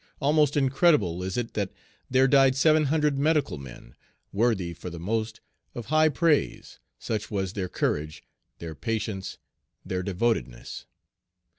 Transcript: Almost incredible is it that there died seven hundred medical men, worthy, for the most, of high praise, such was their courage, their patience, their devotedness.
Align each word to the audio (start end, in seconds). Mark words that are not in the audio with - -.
Almost 0.19 0.57
incredible 0.57 1.21
is 1.21 1.37
it 1.37 1.53
that 1.53 1.71
there 2.09 2.27
died 2.27 2.55
seven 2.55 2.85
hundred 2.85 3.19
medical 3.19 3.59
men, 3.59 3.93
worthy, 4.33 4.73
for 4.73 4.89
the 4.89 4.97
most, 4.99 5.41
of 5.75 5.85
high 5.93 6.09
praise, 6.09 6.79
such 6.97 7.29
was 7.29 7.53
their 7.53 7.69
courage, 7.69 8.23
their 8.57 8.73
patience, 8.73 9.37
their 9.85 10.01
devotedness. 10.01 10.87